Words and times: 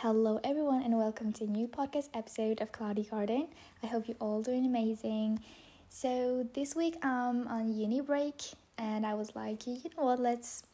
Hello, 0.00 0.38
everyone, 0.44 0.82
and 0.82 0.94
welcome 0.98 1.32
to 1.32 1.44
a 1.44 1.46
new 1.46 1.66
podcast 1.66 2.10
episode 2.12 2.60
of 2.60 2.70
Cloudy 2.70 3.04
Garden. 3.04 3.48
I 3.82 3.86
hope 3.86 4.06
you're 4.06 4.16
all 4.20 4.42
doing 4.42 4.66
amazing. 4.66 5.40
So, 5.88 6.46
this 6.52 6.76
week 6.76 6.98
I'm 7.02 7.48
on 7.48 7.72
uni 7.72 8.02
break, 8.02 8.42
and 8.76 9.06
I 9.06 9.14
was 9.14 9.34
like, 9.34 9.66
you 9.66 9.80
know 9.96 10.04
what, 10.04 10.20
let's 10.20 10.64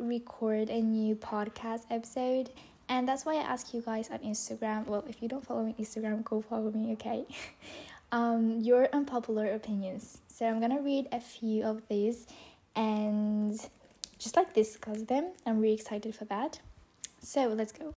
record 0.00 0.68
a 0.68 0.82
new 0.82 1.14
podcast 1.14 1.82
episode. 1.92 2.50
And 2.88 3.06
that's 3.06 3.24
why 3.24 3.36
I 3.36 3.42
ask 3.42 3.72
you 3.72 3.82
guys 3.82 4.10
on 4.10 4.18
Instagram. 4.18 4.88
Well, 4.88 5.04
if 5.08 5.22
you 5.22 5.28
don't 5.28 5.46
follow 5.46 5.62
me 5.62 5.76
on 5.78 5.84
Instagram, 5.84 6.24
go 6.24 6.40
follow 6.40 6.72
me, 6.72 6.90
okay? 6.94 7.24
um, 8.10 8.62
your 8.62 8.88
unpopular 8.92 9.46
opinions. 9.52 10.18
So, 10.26 10.44
I'm 10.44 10.60
gonna 10.60 10.82
read 10.82 11.06
a 11.12 11.20
few 11.20 11.62
of 11.62 11.86
these 11.86 12.26
and 12.74 13.54
just 14.18 14.34
like 14.34 14.54
discuss 14.54 15.02
them. 15.02 15.34
I'm 15.46 15.60
really 15.60 15.74
excited 15.74 16.16
for 16.16 16.24
that. 16.24 16.58
So, 17.20 17.46
let's 17.46 17.70
go. 17.70 17.94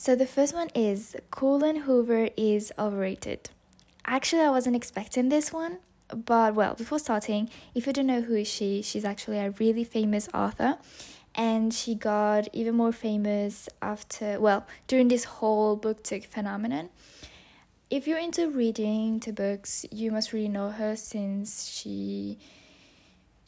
So 0.00 0.14
the 0.14 0.26
first 0.28 0.54
one 0.54 0.68
is 0.76 1.16
Colleen 1.32 1.80
Hoover 1.80 2.28
is 2.36 2.72
overrated. 2.78 3.50
Actually, 4.04 4.42
I 4.42 4.50
wasn't 4.50 4.76
expecting 4.76 5.28
this 5.28 5.52
one, 5.52 5.78
but 6.14 6.54
well, 6.54 6.74
before 6.74 7.00
starting, 7.00 7.50
if 7.74 7.84
you 7.84 7.92
don't 7.92 8.06
know 8.06 8.20
who 8.20 8.36
is 8.36 8.46
she, 8.46 8.80
she's 8.80 9.04
actually 9.04 9.38
a 9.40 9.50
really 9.58 9.82
famous 9.82 10.28
author 10.32 10.78
and 11.34 11.74
she 11.74 11.96
got 11.96 12.46
even 12.52 12.76
more 12.76 12.92
famous 12.92 13.68
after 13.82 14.38
well, 14.38 14.68
during 14.86 15.08
this 15.08 15.24
whole 15.24 15.76
BookTok 15.76 16.26
phenomenon. 16.26 16.90
If 17.90 18.06
you're 18.06 18.20
into 18.20 18.48
reading 18.48 19.18
the 19.18 19.32
books, 19.32 19.84
you 19.90 20.12
must 20.12 20.32
really 20.32 20.48
know 20.48 20.70
her 20.70 20.94
since 20.94 21.68
she 21.68 22.38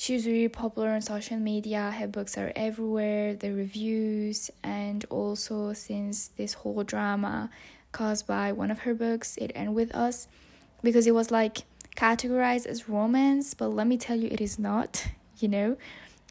she's 0.00 0.26
really 0.26 0.48
popular 0.48 0.88
on 0.92 1.02
social 1.02 1.36
media. 1.36 1.90
Her 1.90 2.06
books 2.06 2.38
are 2.38 2.50
everywhere 2.56 3.34
the 3.34 3.52
reviews 3.52 4.50
and 4.62 5.04
also 5.10 5.74
since 5.74 6.28
this 6.38 6.54
whole 6.54 6.84
drama 6.84 7.50
caused 7.92 8.26
by 8.26 8.50
one 8.50 8.70
of 8.70 8.78
her 8.80 8.94
books 8.94 9.36
it 9.36 9.52
ended 9.54 9.74
with 9.74 9.94
us 9.94 10.26
because 10.82 11.06
it 11.06 11.14
was 11.14 11.30
like 11.30 11.64
categorized 11.96 12.64
as 12.64 12.88
romance 12.88 13.52
but 13.52 13.68
let 13.68 13.86
me 13.86 13.98
tell 13.98 14.16
you 14.16 14.28
it 14.30 14.40
is 14.40 14.58
not 14.58 15.06
you 15.38 15.48
know? 15.48 15.76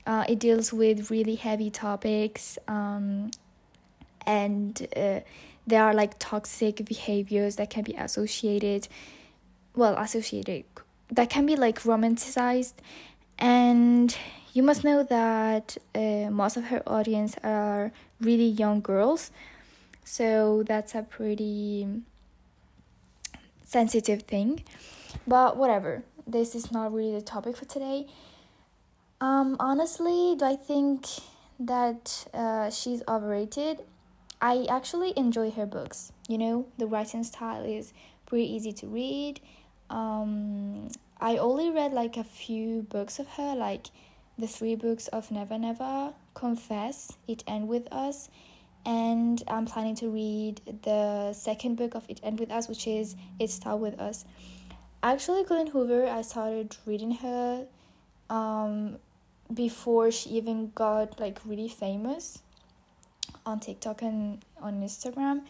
Uh, 0.08 0.26
it 0.28 0.40
deals 0.40 0.74
with 0.74 1.12
really 1.12 1.36
heavy 1.36 1.70
topics 1.70 2.58
um, 2.68 3.30
and 4.26 4.88
uh, 4.96 5.20
there 5.68 5.84
are 5.84 5.94
like 5.94 6.18
toxic 6.18 6.84
behaviors 6.86 7.58
that 7.58 7.70
can 7.70 7.84
be 7.84 7.94
associated 7.94 8.88
well 9.76 9.96
associated 9.98 10.64
that 11.12 11.30
can 11.30 11.46
be 11.46 11.56
like 11.56 11.82
romanticized 11.82 12.74
and 13.40 14.16
you 14.54 14.62
must 14.62 14.84
know 14.84 15.04
that 15.04 15.78
uh, 15.96 16.30
most 16.30 16.58
of 16.58 16.66
her 16.66 16.84
audience 16.86 17.36
are 17.44 17.92
really 18.22 18.48
young 18.48 18.82
girls. 18.82 19.32
So 20.04 20.64
that's 20.64 20.96
a 20.96 21.04
pretty 21.04 21.88
sensitive 23.64 24.24
thing. 24.24 24.64
But 25.28 25.58
whatever 25.58 26.04
this 26.26 26.56
is 26.56 26.72
not 26.72 26.94
really 26.94 27.14
the 27.14 27.22
topic 27.22 27.58
for 27.58 27.66
today. 27.66 28.08
Um 29.22 29.58
honestly 29.60 30.36
do 30.38 30.46
i 30.46 30.56
think 30.56 31.06
that 31.60 32.28
uh, 32.34 32.70
she's 32.70 33.04
overrated? 33.08 33.82
I 34.42 34.66
actually 34.70 35.12
enjoy 35.18 35.52
her 35.52 35.66
books. 35.66 36.14
You 36.28 36.38
know 36.38 36.68
the 36.78 36.88
writing 36.88 37.24
style 37.24 37.64
is 37.64 37.94
pretty 38.26 38.50
easy 38.52 38.72
to 38.74 38.88
read. 38.88 39.42
Um 39.90 40.90
I 41.22 41.38
only 41.38 41.70
read 41.70 41.94
like 41.94 42.18
a 42.18 42.24
few 42.24 42.84
books 42.84 43.20
of 43.20 43.28
her, 43.30 43.56
like 43.56 43.88
the 44.38 44.48
three 44.48 44.76
books 44.76 45.08
of 45.10 45.32
Never 45.32 45.58
Never, 45.58 46.14
Confess, 46.34 47.14
It 47.28 47.44
End 47.46 47.68
With 47.68 47.92
Us, 47.92 48.30
and 48.86 49.44
I'm 49.48 49.66
planning 49.66 49.96
to 49.96 50.10
read 50.10 50.62
the 50.84 51.34
second 51.34 51.76
book 51.76 51.96
of 51.96 52.06
It 52.08 52.22
End 52.24 52.40
With 52.40 52.52
Us, 52.52 52.70
which 52.70 52.88
is 52.88 53.16
It 53.38 53.50
Start 53.50 53.80
With 53.80 54.00
Us. 54.00 54.24
Actually, 55.04 55.44
Colleen 55.44 55.68
Hoover, 55.68 56.08
I 56.08 56.22
started 56.22 56.76
reading 56.86 57.12
her 57.12 57.66
um, 58.30 58.98
before 59.54 60.12
she 60.12 60.30
even 60.32 60.72
got 60.74 61.20
like 61.20 61.40
really 61.46 61.70
famous 61.70 62.42
on 63.46 63.60
TikTok 63.60 64.02
and 64.02 64.44
on 64.62 64.82
Instagram 64.82 65.42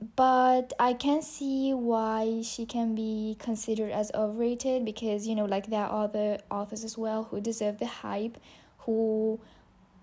but 0.00 0.72
I 0.78 0.94
can 0.94 1.20
see 1.20 1.74
why 1.74 2.40
she 2.42 2.64
can 2.64 2.94
be 2.94 3.36
considered 3.38 3.92
as 3.92 4.10
overrated 4.14 4.84
because 4.84 5.26
you 5.26 5.34
know 5.34 5.44
like 5.44 5.66
there 5.66 5.84
are 5.84 6.04
other 6.04 6.38
authors 6.50 6.84
as 6.84 6.96
well 6.96 7.24
who 7.24 7.40
deserve 7.40 7.78
the 7.78 7.86
hype 7.86 8.38
who 8.78 9.38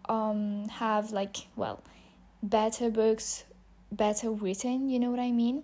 um 0.08 0.68
have 0.70 1.12
like 1.12 1.48
well 1.56 1.82
better 2.44 2.92
books 2.92 3.46
better 3.92 4.30
written 4.30 4.90
you 4.90 5.00
know 5.00 5.10
what 5.10 5.20
I 5.20 5.32
mean? 5.32 5.64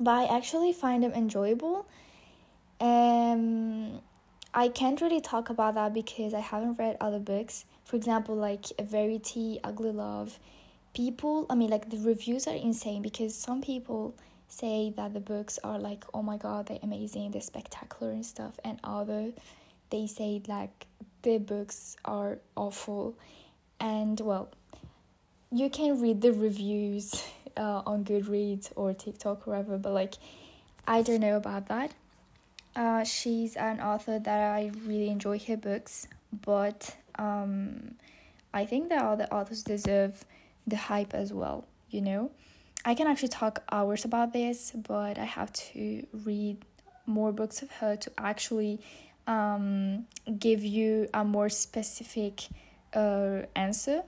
But 0.00 0.12
I 0.12 0.36
actually 0.36 0.72
find 0.72 1.02
them 1.02 1.12
enjoyable. 1.12 1.86
Um 2.80 4.00
I 4.54 4.68
can't 4.68 4.98
really 5.02 5.20
talk 5.20 5.50
about 5.50 5.74
that 5.74 5.92
because 5.92 6.32
I 6.32 6.40
haven't 6.40 6.78
read 6.78 6.96
other 6.98 7.18
books. 7.18 7.66
For 7.84 7.96
example 7.96 8.34
like 8.34 8.66
a 8.78 8.84
Verity 8.84 9.60
Ugly 9.62 9.92
Love 9.92 10.38
people 10.96 11.46
i 11.50 11.54
mean 11.54 11.70
like 11.70 11.90
the 11.90 11.98
reviews 11.98 12.46
are 12.46 12.54
insane 12.54 13.02
because 13.02 13.34
some 13.34 13.60
people 13.60 14.14
say 14.48 14.92
that 14.96 15.12
the 15.12 15.20
books 15.20 15.58
are 15.62 15.78
like 15.78 16.04
oh 16.14 16.22
my 16.22 16.36
god 16.36 16.66
they're 16.66 16.78
amazing 16.82 17.30
they're 17.30 17.40
spectacular 17.42 18.12
and 18.12 18.24
stuff 18.24 18.58
and 18.64 18.80
other 18.82 19.32
they 19.90 20.06
say 20.06 20.42
like 20.48 20.86
the 21.22 21.38
books 21.38 21.96
are 22.04 22.38
awful. 22.54 23.14
And 23.80 24.18
well 24.20 24.48
you 25.52 25.70
can 25.70 26.00
read 26.00 26.22
the 26.22 26.32
reviews 26.32 27.22
uh, 27.56 27.82
on 27.86 28.04
goodreads 28.04 28.70
or 28.76 28.92
tiktok 28.92 29.46
or 29.46 29.52
whatever 29.52 29.78
but 29.78 29.92
like 29.92 30.14
i 30.86 31.02
don't 31.02 31.20
know 31.20 31.36
about 31.36 31.66
that. 31.68 31.92
Uh, 32.74 33.02
she's 33.04 33.56
an 33.56 33.80
author 33.80 34.18
that 34.18 34.52
i 34.54 34.70
really 34.84 35.08
enjoy 35.08 35.38
her 35.38 35.56
books 35.56 36.08
but 36.44 36.94
um, 37.18 37.94
i 38.52 38.66
think 38.66 38.90
that 38.90 39.02
other 39.02 39.26
authors 39.32 39.62
deserve 39.62 40.24
the 40.66 40.76
hype 40.76 41.14
as 41.14 41.32
well, 41.32 41.66
you 41.90 42.00
know? 42.00 42.30
I 42.84 42.94
can 42.94 43.06
actually 43.08 43.30
talk 43.30 43.62
hours 43.70 44.04
about 44.04 44.32
this, 44.32 44.72
but 44.72 45.18
I 45.18 45.24
have 45.24 45.52
to 45.52 46.06
read 46.12 46.58
more 47.04 47.32
books 47.32 47.62
of 47.62 47.70
her 47.72 47.96
to 47.96 48.12
actually 48.16 48.80
um, 49.26 50.06
give 50.38 50.64
you 50.64 51.08
a 51.12 51.24
more 51.24 51.48
specific 51.48 52.46
uh, 52.94 53.42
answer. 53.54 54.02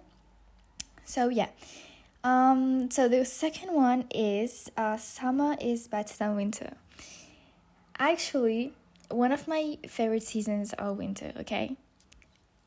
So, 1.04 1.28
yeah. 1.28 1.48
Um, 2.22 2.90
so, 2.90 3.08
the 3.08 3.24
second 3.24 3.72
one 3.72 4.04
is 4.14 4.70
uh, 4.76 4.96
Summer 4.96 5.56
is 5.60 5.88
better 5.88 6.14
than 6.16 6.36
winter. 6.36 6.74
Actually, 7.98 8.74
one 9.10 9.32
of 9.32 9.48
my 9.48 9.78
favorite 9.88 10.22
seasons 10.22 10.74
are 10.74 10.92
winter, 10.92 11.32
okay? 11.40 11.76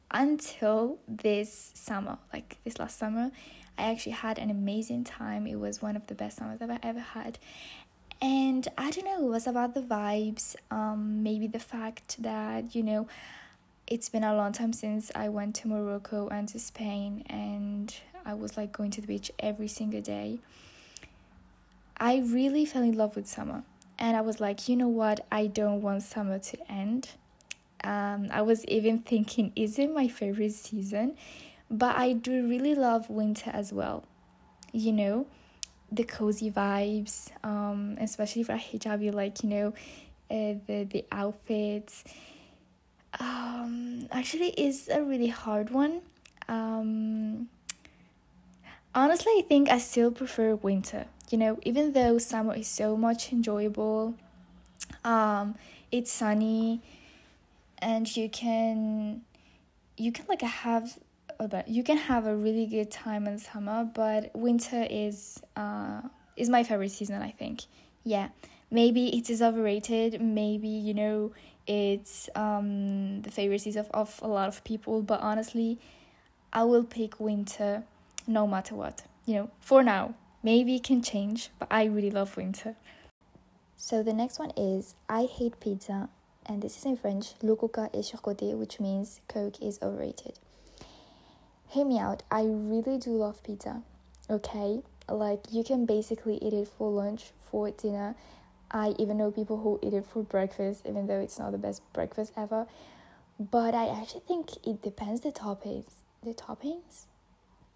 Until 0.09 0.99
this 1.07 1.71
summer, 1.73 2.17
like 2.33 2.57
this 2.65 2.79
last 2.79 2.97
summer, 2.97 3.31
I 3.77 3.91
actually 3.91 4.13
had 4.13 4.37
an 4.37 4.49
amazing 4.49 5.03
time. 5.03 5.47
It 5.47 5.59
was 5.59 5.81
one 5.81 5.95
of 5.95 6.07
the 6.07 6.15
best 6.15 6.37
summers 6.37 6.61
I've 6.61 6.79
ever 6.83 6.99
had. 6.99 7.39
And 8.21 8.67
I 8.77 8.91
don't 8.91 9.05
know, 9.05 9.25
it 9.25 9.29
was 9.29 9.47
about 9.47 9.73
the 9.73 9.81
vibes, 9.81 10.55
um, 10.69 11.23
maybe 11.23 11.47
the 11.47 11.59
fact 11.59 12.21
that, 12.21 12.75
you 12.75 12.83
know, 12.83 13.07
it's 13.87 14.09
been 14.09 14.23
a 14.23 14.35
long 14.35 14.51
time 14.53 14.73
since 14.73 15.11
I 15.15 15.27
went 15.27 15.55
to 15.55 15.67
Morocco 15.67 16.27
and 16.29 16.47
to 16.49 16.59
Spain, 16.59 17.25
and 17.27 17.93
I 18.23 18.35
was 18.35 18.55
like 18.55 18.71
going 18.71 18.91
to 18.91 19.01
the 19.01 19.07
beach 19.07 19.31
every 19.39 19.67
single 19.67 20.01
day. 20.01 20.39
I 21.97 22.19
really 22.19 22.63
fell 22.63 22.83
in 22.83 22.95
love 22.95 23.15
with 23.15 23.27
summer, 23.27 23.63
and 23.97 24.15
I 24.15 24.21
was 24.21 24.39
like, 24.39 24.69
you 24.69 24.75
know 24.75 24.87
what, 24.87 25.25
I 25.31 25.47
don't 25.47 25.81
want 25.81 26.03
summer 26.03 26.37
to 26.39 26.71
end. 26.71 27.09
Um, 27.83 28.29
I 28.31 28.43
was 28.43 28.63
even 28.65 28.99
thinking, 28.99 29.51
is 29.55 29.79
it 29.79 29.91
my 29.91 30.07
favorite 30.07 30.53
season? 30.53 31.17
But 31.71 31.95
I 31.95 32.11
do 32.11 32.47
really 32.49 32.75
love 32.75 33.09
winter 33.09 33.49
as 33.53 33.71
well. 33.71 34.03
You 34.73 34.91
know, 34.91 35.25
the 35.89 36.03
cozy 36.03 36.51
vibes, 36.51 37.31
um, 37.45 37.97
especially 37.99 38.43
for 38.43 38.53
a 38.53 38.59
hijabi, 38.59 39.13
like, 39.13 39.41
you 39.41 39.49
know, 39.49 39.67
uh, 40.29 40.59
the, 40.67 40.85
the 40.89 41.05
outfits. 41.13 42.03
Um, 43.19 44.07
actually, 44.11 44.49
is 44.49 44.89
a 44.89 45.01
really 45.01 45.27
hard 45.27 45.69
one. 45.69 46.01
Um, 46.49 47.47
honestly, 48.93 49.31
I 49.37 49.43
think 49.47 49.69
I 49.69 49.77
still 49.77 50.11
prefer 50.11 50.55
winter. 50.55 51.05
You 51.29 51.37
know, 51.37 51.59
even 51.63 51.93
though 51.93 52.17
summer 52.17 52.53
is 52.55 52.67
so 52.67 52.97
much 52.97 53.31
enjoyable, 53.31 54.15
um, 55.05 55.55
it's 55.89 56.11
sunny, 56.11 56.81
and 57.79 58.13
you 58.15 58.29
can 58.29 59.21
you 59.97 60.11
can 60.11 60.25
like 60.27 60.41
have 60.41 60.97
but 61.47 61.67
you 61.67 61.83
can 61.83 61.97
have 61.97 62.25
a 62.25 62.35
really 62.35 62.65
good 62.65 62.91
time 62.91 63.27
in 63.27 63.37
summer 63.37 63.83
but 63.93 64.31
winter 64.35 64.85
is 64.89 65.41
uh 65.55 66.01
is 66.35 66.49
my 66.49 66.63
favorite 66.63 66.91
season 66.91 67.21
i 67.21 67.31
think 67.31 67.61
yeah 68.03 68.29
maybe 68.69 69.15
it 69.17 69.29
is 69.29 69.41
overrated 69.41 70.21
maybe 70.21 70.67
you 70.67 70.93
know 70.93 71.31
it's 71.67 72.29
um 72.35 73.21
the 73.21 73.31
favorite 73.31 73.61
season 73.61 73.85
of, 73.85 73.91
of 73.91 74.19
a 74.23 74.27
lot 74.27 74.47
of 74.47 74.63
people 74.63 75.01
but 75.01 75.19
honestly 75.21 75.79
i 76.51 76.63
will 76.63 76.83
pick 76.83 77.19
winter 77.19 77.83
no 78.27 78.47
matter 78.47 78.75
what 78.75 79.03
you 79.25 79.35
know, 79.35 79.49
for 79.59 79.83
now. 79.83 80.15
Maybe 80.43 80.75
it 80.75 80.83
can 80.83 81.01
change, 81.01 81.51
but 81.59 81.67
I 81.69 81.85
really 81.85 82.09
love 82.09 82.35
winter. 82.35 82.75
So 83.77 84.01
the 84.03 84.13
next 84.13 84.39
one 84.39 84.51
is 84.57 84.95
I 85.07 85.23
hate 85.23 85.59
pizza, 85.59 86.09
and 86.45 86.61
this 86.61 86.77
is 86.77 86.85
in 86.85 86.97
French. 86.97 87.33
Le 87.41 87.55
coca 87.55 87.89
est 87.93 88.11
surcoté, 88.11 88.55
which 88.55 88.79
means 88.79 89.21
Coke 89.27 89.61
is 89.61 89.79
overrated. 89.81 90.39
Hear 91.71 91.85
me 91.85 91.99
out. 91.99 92.23
I 92.29 92.41
really 92.43 92.97
do 92.97 93.11
love 93.11 93.41
pizza. 93.43 93.81
Okay, 94.29 94.81
like 95.07 95.39
you 95.51 95.63
can 95.63 95.85
basically 95.85 96.35
eat 96.41 96.51
it 96.51 96.67
for 96.67 96.91
lunch, 96.91 97.31
for 97.39 97.71
dinner. 97.71 98.13
I 98.69 98.93
even 98.99 99.17
know 99.17 99.31
people 99.31 99.55
who 99.55 99.79
eat 99.81 99.93
it 99.93 100.05
for 100.05 100.21
breakfast, 100.21 100.81
even 100.85 101.07
though 101.07 101.21
it's 101.21 101.39
not 101.39 101.53
the 101.53 101.57
best 101.57 101.81
breakfast 101.93 102.33
ever. 102.35 102.67
But 103.39 103.73
I 103.73 103.87
actually 103.87 104.23
think 104.27 104.49
it 104.67 104.81
depends 104.81 105.21
the 105.21 105.31
toppings. 105.31 105.85
The 106.21 106.33
toppings? 106.33 107.05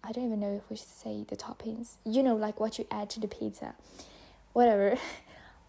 I 0.04 0.12
don't 0.12 0.26
even 0.26 0.40
know 0.40 0.54
if 0.54 0.68
we 0.68 0.76
should 0.76 0.88
say 0.88 1.24
the 1.26 1.36
toppings. 1.36 1.94
You 2.04 2.22
know, 2.22 2.36
like 2.36 2.60
what 2.60 2.78
you 2.78 2.86
add 2.90 3.08
to 3.10 3.20
the 3.20 3.28
pizza. 3.28 3.74
Whatever. 4.52 4.98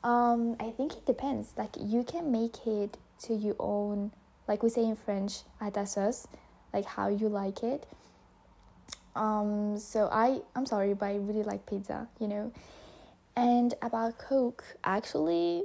Um, 0.03 0.55
I 0.59 0.69
think 0.69 0.93
it 0.93 1.05
depends. 1.05 1.53
Like 1.57 1.75
you 1.77 2.03
can 2.03 2.31
make 2.31 2.65
it 2.67 2.97
to 3.23 3.33
your 3.33 3.55
own, 3.59 4.11
like 4.47 4.61
we 4.63 4.69
say 4.69 4.85
in 4.85 4.95
French, 4.95 5.39
à 5.59 5.87
sauce, 5.87 6.27
like 6.71 6.85
how 6.85 7.09
you 7.09 7.27
like 7.27 7.63
it. 7.63 7.85
Um, 9.17 9.77
so 9.79 10.07
I 10.11 10.41
I'm 10.55 10.65
sorry, 10.65 10.93
but 10.93 11.07
I 11.07 11.15
really 11.15 11.43
like 11.43 11.65
pizza, 11.65 12.07
you 12.19 12.27
know. 12.27 12.51
And 13.35 13.73
about 13.81 14.17
Coke, 14.17 14.63
actually, 14.83 15.63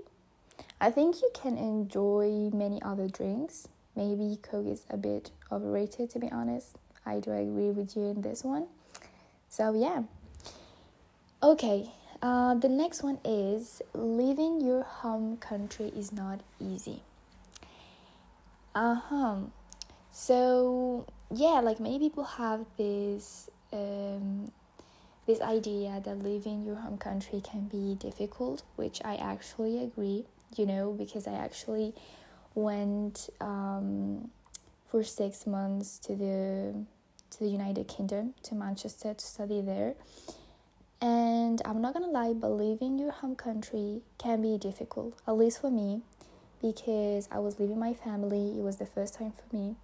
I 0.81 0.91
think 0.91 1.23
you 1.23 1.31
can 1.35 1.57
enjoy 1.57 2.51
many 2.53 2.81
other 2.83 3.09
drinks. 3.09 3.69
Maybe 3.95 4.39
Coke 4.43 4.67
is 4.67 4.85
a 4.91 4.97
bit 4.97 5.31
overrated, 5.51 6.11
to 6.11 6.19
be 6.19 6.31
honest. 6.31 6.77
I 7.05 7.21
do 7.21 7.33
agree 7.33 7.71
with 7.71 7.97
you 7.97 8.05
in 8.05 8.23
this 8.23 8.43
one. 8.43 8.67
So 9.49 9.75
yeah. 9.75 10.03
Okay, 11.43 11.91
uh, 12.23 12.55
the 12.55 12.69
next 12.69 13.03
one 13.03 13.19
is 13.25 13.83
leaving 13.95 14.61
your 14.61 14.83
home 14.83 15.37
country 15.37 15.93
is 15.97 16.13
not 16.13 16.41
easy. 16.61 17.03
Uh 18.75 18.95
huh. 18.95 19.37
So 20.11 21.07
yeah, 21.35 21.61
like 21.61 21.81
many 21.81 21.99
people 21.99 22.25
have 22.25 22.65
this 22.77 23.51
um, 23.73 24.51
this 25.27 25.41
idea 25.41 26.01
that 26.05 26.23
leaving 26.23 26.65
your 26.65 26.77
home 26.77 26.99
country 26.99 27.41
can 27.41 27.69
be 27.69 27.95
difficult, 27.95 28.63
which 28.77 29.01
I 29.05 29.17
actually 29.17 29.83
agree. 29.83 30.25
You 30.57 30.67
know, 30.67 30.93
because 30.93 31.27
I 31.27 31.33
actually 31.33 31.95
went 32.55 33.31
um, 33.41 34.31
for 34.91 35.03
six 35.03 35.47
months 35.47 35.99
to 36.01 36.15
the 36.15 36.75
to 37.31 37.39
the 37.39 37.49
United 37.49 37.89
Kingdom 37.89 38.35
to 38.43 38.55
Manchester 38.55 39.15
to 39.15 39.25
study 39.25 39.63
there 39.63 39.95
and 41.03 41.61
I'm 41.65 41.83
not 41.83 41.95
gonna 41.95 42.07
lie, 42.07 42.33
but 42.33 42.51
leaving 42.51 42.97
your 42.97 43.11
home 43.11 43.35
country 43.35 44.03
can 44.19 44.41
be 44.41 44.57
difficult, 44.57 45.15
at 45.27 45.37
least 45.37 45.61
for 45.61 45.69
me, 45.69 46.03
because 46.63 47.29
I 47.31 47.41
was 47.41 47.59
leaving 47.59 47.79
my 47.79 47.93
family. 47.93 48.57
It 48.57 48.63
was 48.63 48.77
the 48.77 48.87
first 48.87 49.15
time 49.15 49.33
for 49.33 49.57
me. 49.57 49.75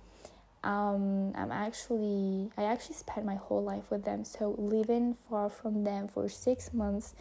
Um, 0.64 1.32
I'm 1.36 1.52
actually, 1.52 2.50
I 2.56 2.64
actually 2.64 2.96
spent 2.96 3.24
my 3.24 3.36
whole 3.36 3.62
life 3.62 3.84
with 3.90 4.04
them. 4.04 4.24
So 4.24 4.54
living 4.58 5.16
far 5.28 5.48
from 5.48 5.84
them 5.84 6.08
for 6.08 6.28
six 6.28 6.74
months, 6.74 7.14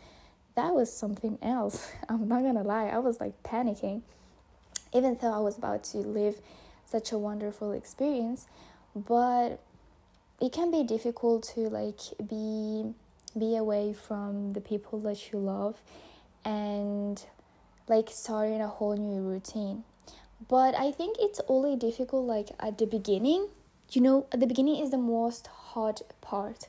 that 0.56 0.74
was 0.74 0.92
something 0.92 1.38
else. 1.42 1.92
I'm 2.10 2.28
not 2.28 2.44
gonna 2.44 2.64
lie, 2.64 2.88
I 2.88 3.00
was 3.00 3.20
like 3.20 3.42
panicking, 3.44 4.02
even 4.94 5.18
though 5.22 5.34
I 5.34 5.40
was 5.40 5.58
about 5.58 5.84
to 5.86 6.00
live 6.00 6.42
such 6.86 7.12
a 7.12 7.18
wonderful 7.18 7.74
experience. 7.74 8.48
But 8.96 9.60
it 10.42 10.52
can 10.52 10.72
be 10.72 10.84
difficult 10.84 11.44
to 11.56 11.62
like 11.70 12.00
be 12.28 12.94
be 13.38 13.56
away 13.56 13.94
from 13.94 14.54
the 14.54 14.62
people 14.62 15.00
that 15.00 15.32
you 15.32 15.38
love 15.38 15.80
and 16.44 17.24
like 17.88 18.10
starting 18.10 18.62
a 18.62 18.68
whole 18.68 18.96
new 18.96 19.22
routine 19.22 19.84
but 20.48 20.76
i 20.76 20.92
think 20.92 21.18
it's 21.20 21.42
only 21.48 21.76
difficult 21.76 22.26
like 22.26 22.50
at 22.60 22.78
the 22.78 22.86
beginning. 22.86 23.48
You 23.92 24.02
know 24.02 24.28
at 24.34 24.42
the 24.42 24.48
beginning 24.48 24.84
is 24.84 24.92
the 24.92 24.98
most 24.98 25.48
hard 25.48 26.02
part 26.20 26.68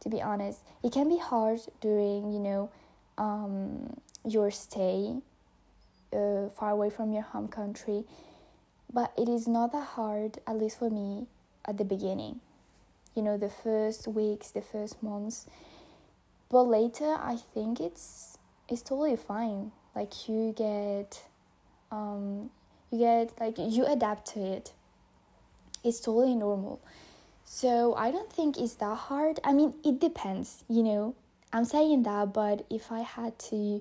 to 0.00 0.08
be 0.08 0.22
honest. 0.22 0.60
It 0.84 0.92
can 0.92 1.08
be 1.08 1.18
hard 1.18 1.60
during 1.80 2.32
you 2.32 2.38
know 2.38 2.70
um, 3.18 4.00
your 4.24 4.50
stay 4.50 5.16
uh, 6.12 6.48
far 6.50 6.70
away 6.70 6.90
from 6.90 7.12
your 7.12 7.22
home 7.22 7.48
country. 7.48 8.04
But 8.92 9.12
it 9.18 9.28
is 9.28 9.48
not 9.48 9.72
that 9.72 9.88
hard 9.98 10.38
at 10.46 10.56
least 10.56 10.78
for 10.78 10.90
me 10.90 11.26
at 11.64 11.78
the 11.78 11.84
beginning. 11.84 12.40
You 13.16 13.22
know 13.22 13.36
the 13.36 13.48
first 13.50 14.06
weeks 14.06 14.50
the 14.50 14.62
first 14.62 15.02
months. 15.02 15.46
But 16.50 16.64
later 16.64 17.16
i 17.18 17.36
think 17.52 17.80
it's 17.80 18.38
it's 18.68 18.82
totally 18.82 19.16
fine. 19.16 19.72
Like 19.94 20.28
you 20.28 20.54
get 20.56 21.24
um 21.90 22.50
get 22.98 23.32
like 23.40 23.56
you 23.58 23.84
adapt 23.86 24.26
to 24.34 24.40
it. 24.40 24.72
It's 25.82 26.00
totally 26.00 26.34
normal. 26.34 26.80
So 27.44 27.94
i 27.94 28.10
don't 28.10 28.32
think 28.32 28.56
it's 28.58 28.74
that 28.74 28.96
hard. 28.96 29.40
I 29.44 29.52
mean 29.52 29.74
it 29.84 30.00
depends 30.00 30.64
you 30.68 30.82
know. 30.82 31.14
I'm 31.52 31.64
saying 31.64 32.02
that 32.02 32.32
but 32.32 32.66
if 32.68 32.90
i 32.90 33.00
had 33.00 33.38
to 33.50 33.80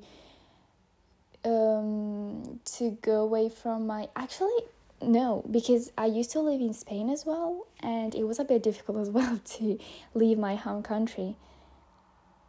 um 1.43 2.59
to 2.77 2.91
go 3.01 3.21
away 3.21 3.49
from 3.49 3.87
my 3.87 4.07
actually 4.15 4.59
no 5.01 5.43
because 5.49 5.91
i 5.97 6.05
used 6.05 6.31
to 6.31 6.39
live 6.39 6.61
in 6.61 6.73
spain 6.73 7.09
as 7.09 7.25
well 7.25 7.67
and 7.81 8.15
it 8.15 8.23
was 8.23 8.39
a 8.39 8.45
bit 8.45 8.63
difficult 8.63 8.97
as 9.05 9.09
well 9.09 9.39
to 9.43 9.77
leave 10.13 10.37
my 10.37 10.55
home 10.55 10.81
country. 10.81 11.35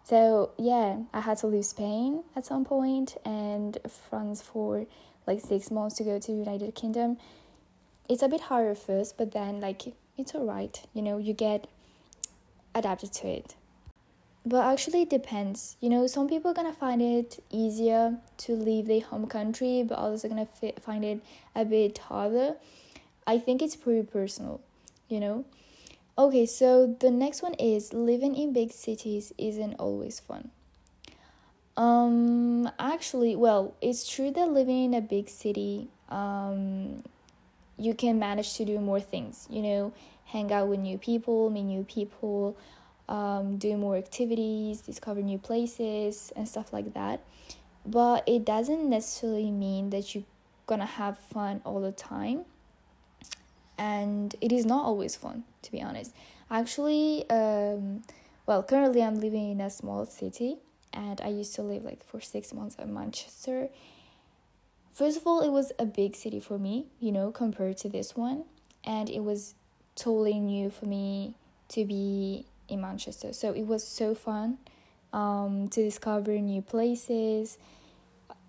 So 0.04 0.50
yeah, 0.58 0.98
I 1.12 1.20
had 1.20 1.38
to 1.38 1.46
leave 1.46 1.64
Spain 1.64 2.24
at 2.36 2.44
some 2.44 2.64
point 2.64 3.16
and 3.24 3.78
France 4.10 4.42
for 4.42 4.86
like 5.26 5.40
six 5.40 5.70
months 5.70 5.96
to 5.96 6.04
go 6.04 6.18
to 6.18 6.32
the 6.32 6.38
United 6.38 6.74
Kingdom. 6.74 7.18
It's 8.08 8.22
a 8.22 8.28
bit 8.28 8.42
harder 8.42 8.74
first, 8.74 9.16
but 9.16 9.32
then 9.32 9.60
like 9.60 9.94
it's 10.16 10.34
alright. 10.34 10.82
You 10.92 11.02
know, 11.02 11.18
you 11.18 11.32
get 11.32 11.66
adapted 12.74 13.12
to 13.14 13.28
it. 13.28 13.54
But 14.46 14.66
actually, 14.66 15.02
it 15.02 15.10
depends. 15.10 15.76
You 15.80 15.88
know, 15.88 16.06
some 16.06 16.28
people 16.28 16.50
are 16.50 16.54
gonna 16.54 16.72
find 16.74 17.00
it 17.00 17.42
easier 17.50 18.18
to 18.38 18.52
leave 18.52 18.86
their 18.86 19.00
home 19.00 19.26
country, 19.26 19.82
but 19.88 19.98
others 19.98 20.24
are 20.24 20.28
gonna 20.28 20.48
find 20.80 21.04
it 21.04 21.20
a 21.54 21.64
bit 21.64 21.96
harder. 21.98 22.56
I 23.26 23.38
think 23.38 23.62
it's 23.62 23.76
pretty 23.76 24.06
personal. 24.06 24.60
You 25.08 25.20
know 25.20 25.44
Okay, 26.16 26.46
so 26.46 26.86
the 27.00 27.10
next 27.10 27.42
one 27.42 27.54
is 27.54 27.92
living 27.92 28.36
in 28.36 28.52
big 28.52 28.70
cities 28.70 29.32
isn't 29.36 29.74
always 29.80 30.20
fun. 30.20 30.52
Um, 31.76 32.70
actually, 32.78 33.34
well, 33.36 33.74
it's 33.80 34.08
true 34.08 34.30
that 34.30 34.48
living 34.50 34.84
in 34.84 34.94
a 34.94 35.00
big 35.00 35.28
city, 35.28 35.88
um, 36.08 37.02
you 37.76 37.94
can 37.94 38.18
manage 38.18 38.54
to 38.54 38.64
do 38.64 38.78
more 38.78 39.00
things. 39.00 39.46
You 39.50 39.62
know, 39.62 39.92
hang 40.26 40.52
out 40.52 40.68
with 40.68 40.80
new 40.80 40.98
people, 40.98 41.50
meet 41.50 41.64
new 41.64 41.84
people, 41.84 42.56
um, 43.08 43.56
do 43.58 43.76
more 43.76 43.96
activities, 43.96 44.80
discover 44.80 45.20
new 45.20 45.38
places, 45.38 46.32
and 46.36 46.48
stuff 46.48 46.72
like 46.72 46.94
that. 46.94 47.20
But 47.84 48.22
it 48.26 48.44
doesn't 48.44 48.88
necessarily 48.88 49.50
mean 49.50 49.90
that 49.90 50.14
you're 50.14 50.24
gonna 50.66 50.86
have 50.86 51.18
fun 51.18 51.60
all 51.64 51.80
the 51.80 51.92
time 51.92 52.44
and 53.78 54.34
it 54.40 54.52
is 54.52 54.64
not 54.64 54.84
always 54.84 55.16
fun 55.16 55.44
to 55.62 55.72
be 55.72 55.82
honest 55.82 56.14
actually 56.50 57.28
um, 57.30 58.02
well 58.46 58.62
currently 58.62 59.02
i'm 59.02 59.16
living 59.20 59.50
in 59.50 59.60
a 59.60 59.70
small 59.70 60.06
city 60.06 60.56
and 60.94 61.20
i 61.20 61.28
used 61.28 61.54
to 61.54 61.62
live 61.62 61.84
like 61.84 62.04
for 62.04 62.20
six 62.20 62.52
months 62.54 62.76
in 62.76 62.92
manchester. 62.92 63.68
First 64.92 65.16
of 65.16 65.26
all 65.26 65.40
it 65.40 65.50
was 65.50 65.72
a 65.78 65.84
big 65.84 66.14
city 66.14 66.40
for 66.40 66.58
me 66.58 66.86
you 67.00 67.12
know 67.12 67.30
compared 67.30 67.76
to 67.78 67.88
this 67.88 68.16
one 68.16 68.44
and 68.84 69.10
it 69.10 69.20
was 69.20 69.54
totally 69.96 70.38
new 70.38 70.70
for 70.70 70.86
me 70.86 71.34
to 71.68 71.84
be 71.84 72.46
in 72.68 72.80
manchester. 72.80 73.32
So 73.32 73.52
it 73.52 73.66
was 73.66 73.86
so 73.86 74.14
fun 74.14 74.58
um, 75.12 75.68
to 75.68 75.82
discover 75.82 76.32
new 76.38 76.62
places. 76.62 77.58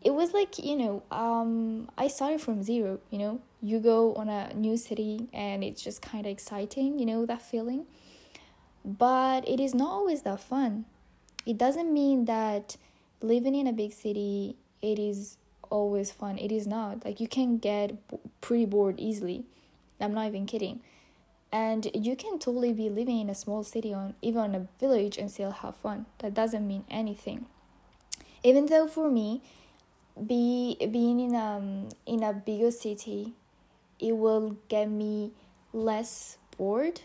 It 0.01 0.13
was 0.13 0.33
like 0.33 0.59
you 0.59 0.75
know 0.75 1.03
um, 1.11 1.89
i 1.97 2.07
started 2.07 2.41
from 2.41 2.63
zero 2.63 2.99
you 3.09 3.17
know. 3.17 3.41
You 3.61 3.79
go 3.79 4.13
on 4.13 4.29
a 4.29 4.53
new 4.53 4.77
city 4.77 5.27
and 5.33 5.63
it's 5.63 5.81
just 5.81 5.99
kind 6.03 6.27
of 6.27 6.31
exciting 6.31 6.99
you 6.99 7.05
know 7.05 7.25
that 7.25 7.41
feeling. 7.41 7.85
But 8.83 9.47
it 9.49 9.59
is 9.59 9.73
not 9.73 9.89
always 9.89 10.21
that 10.21 10.39
fun 10.39 10.85
it 11.45 11.57
doesn't 11.57 11.93
mean 11.93 12.25
that 12.25 12.77
living 13.21 13.55
in 13.55 13.67
a 13.67 13.73
big 13.73 13.93
city 13.93 14.55
it 14.81 14.99
is 14.99 15.37
always 15.69 16.11
fun. 16.11 16.37
It 16.37 16.51
is 16.51 16.67
not. 16.67 17.05
Like 17.05 17.19
you 17.19 17.27
can 17.27 17.57
get 17.57 17.95
pretty 18.41 18.65
bored 18.65 18.99
easily. 18.99 19.45
I'm 19.99 20.13
not 20.13 20.27
even 20.27 20.45
kidding. 20.45 20.81
And 21.51 21.89
you 21.93 22.15
can 22.15 22.37
totally 22.37 22.73
be 22.73 22.89
living 22.89 23.19
in 23.19 23.29
a 23.29 23.35
small 23.35 23.63
city 23.63 23.93
on 23.93 24.15
even 24.21 24.55
a 24.55 24.67
village 24.79 25.17
and 25.17 25.31
still 25.31 25.51
have 25.51 25.75
fun. 25.75 26.05
That 26.19 26.33
doesn't 26.33 26.67
mean 26.67 26.83
anything. 26.89 27.45
Even 28.43 28.65
though 28.67 28.87
for 28.87 29.09
me 29.09 29.41
be 30.15 30.77
being 30.91 31.19
in 31.19 31.35
um 31.35 31.89
in 32.05 32.23
a 32.23 32.31
bigger 32.31 32.71
city 32.71 33.33
it 33.99 34.15
will 34.15 34.55
get 34.69 34.89
me 34.89 35.31
less 35.73 36.37
bored. 36.57 37.01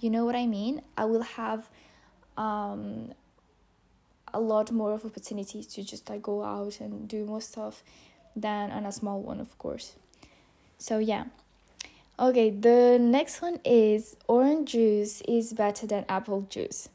You 0.00 0.10
know 0.10 0.24
what 0.24 0.36
i 0.36 0.46
mean? 0.46 0.82
I 0.96 1.04
will 1.04 1.22
have 1.22 1.68
um 2.36 3.12
a 4.34 4.40
lot 4.40 4.70
more 4.70 4.92
of 4.92 5.04
opportunities 5.04 5.66
to 5.68 5.82
just 5.82 6.10
like 6.10 6.22
go 6.22 6.42
out 6.42 6.80
and 6.80 7.08
do 7.08 7.24
more 7.24 7.40
stuff 7.40 7.82
than 8.36 8.70
on 8.70 8.84
a 8.84 8.92
small 8.92 9.22
one, 9.22 9.40
of 9.40 9.56
course. 9.58 9.94
So 10.78 10.98
yeah. 10.98 11.24
Okay, 12.18 12.50
the 12.50 12.98
next 13.00 13.42
one 13.42 13.58
is 13.64 14.16
orange 14.28 14.72
juice 14.72 15.20
is 15.26 15.52
better 15.52 15.86
than 15.86 16.04
apple 16.08 16.42
juice. 16.42 16.88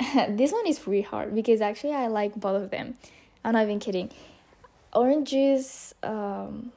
this 0.28 0.52
one 0.52 0.66
is 0.66 0.78
pretty 0.78 1.02
hard 1.02 1.34
because 1.34 1.60
actually 1.60 1.92
I 1.92 2.08
like 2.08 2.34
both 2.34 2.62
of 2.62 2.70
them. 2.70 2.96
I'm 3.44 3.52
not 3.52 3.62
even 3.62 3.78
kidding. 3.78 4.10
Orange 4.92 5.30
juice, 5.30 5.94
um, 6.02 6.72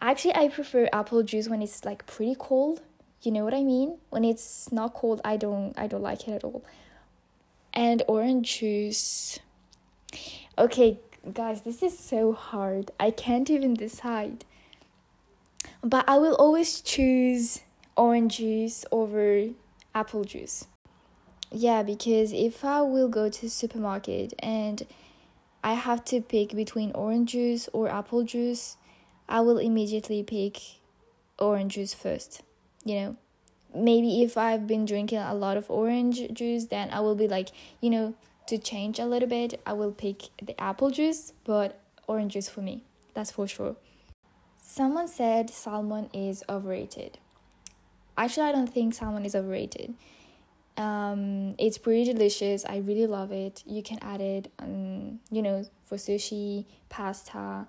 actually 0.00 0.34
I 0.34 0.48
prefer 0.48 0.88
apple 0.92 1.22
juice 1.22 1.48
when 1.48 1.62
it's 1.62 1.84
like 1.84 2.06
pretty 2.06 2.36
cold. 2.38 2.80
You 3.22 3.32
know 3.32 3.42
what 3.42 3.54
I 3.54 3.64
mean? 3.64 3.98
When 4.10 4.24
it's 4.24 4.70
not 4.70 4.94
cold, 4.94 5.20
I 5.24 5.36
don't 5.36 5.76
I 5.76 5.88
don't 5.88 6.02
like 6.02 6.28
it 6.28 6.32
at 6.32 6.44
all. 6.44 6.62
And 7.78 8.02
orange 8.08 8.58
juice. 8.58 9.38
Okay, 10.58 10.98
guys, 11.32 11.60
this 11.60 11.80
is 11.80 11.96
so 11.96 12.32
hard. 12.32 12.90
I 12.98 13.12
can't 13.12 13.48
even 13.48 13.74
decide. 13.74 14.44
But 15.80 16.08
I 16.08 16.18
will 16.18 16.34
always 16.34 16.80
choose 16.80 17.60
orange 17.96 18.38
juice 18.38 18.84
over 18.90 19.50
apple 19.94 20.24
juice. 20.24 20.66
Yeah, 21.52 21.84
because 21.84 22.32
if 22.32 22.64
I 22.64 22.82
will 22.82 23.08
go 23.08 23.28
to 23.28 23.48
supermarket 23.48 24.34
and 24.40 24.84
I 25.62 25.74
have 25.74 26.04
to 26.06 26.20
pick 26.20 26.56
between 26.56 26.90
orange 26.96 27.30
juice 27.30 27.68
or 27.72 27.88
apple 27.88 28.24
juice, 28.24 28.76
I 29.28 29.40
will 29.42 29.58
immediately 29.58 30.24
pick 30.24 30.58
orange 31.38 31.74
juice 31.74 31.94
first. 31.94 32.42
You 32.84 32.94
know, 32.96 33.16
maybe 33.74 34.22
if 34.22 34.36
I've 34.36 34.66
been 34.66 34.84
drinking 34.84 35.18
a 35.18 35.34
lot 35.34 35.56
of 35.56 35.70
orange 35.70 36.32
juice, 36.32 36.66
then 36.66 36.90
I 36.90 37.00
will 37.00 37.14
be 37.14 37.28
like, 37.28 37.50
you 37.80 37.90
know, 37.90 38.14
to 38.46 38.58
change 38.58 38.98
a 38.98 39.04
little 39.04 39.28
bit, 39.28 39.60
I 39.66 39.74
will 39.74 39.92
pick 39.92 40.22
the 40.42 40.58
apple 40.60 40.90
juice, 40.90 41.32
but 41.44 41.78
orange 42.06 42.32
juice 42.32 42.48
for 42.48 42.62
me. 42.62 42.82
That's 43.14 43.30
for 43.30 43.46
sure. 43.46 43.76
Someone 44.62 45.08
said 45.08 45.50
salmon 45.50 46.08
is 46.12 46.42
overrated. 46.48 47.18
Actually, 48.16 48.48
I 48.48 48.52
don't 48.52 48.72
think 48.72 48.94
salmon 48.94 49.24
is 49.24 49.34
overrated. 49.34 49.94
Um, 50.76 51.54
it's 51.58 51.76
pretty 51.76 52.12
delicious. 52.12 52.64
I 52.64 52.78
really 52.78 53.06
love 53.06 53.32
it. 53.32 53.62
You 53.66 53.82
can 53.82 53.98
add 54.00 54.20
it, 54.20 54.50
um, 54.58 55.20
you 55.30 55.42
know, 55.42 55.64
for 55.86 55.96
sushi, 55.96 56.64
pasta, 56.88 57.66